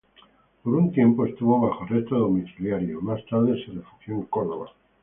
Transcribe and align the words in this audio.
Por 0.63 0.73
un 0.73 0.91
tiempo 0.91 1.27
estuvo 1.27 1.59
bajo 1.59 1.83
arresto 1.83 2.17
domiciliario, 2.17 2.97
y 2.99 3.03
más 3.03 3.23
tarde 3.27 3.51
se 3.63 3.71
refugió 3.73 4.15
en 4.15 4.23
Córdoba. 4.23 4.71